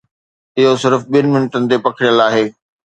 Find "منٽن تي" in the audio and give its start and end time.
1.33-1.77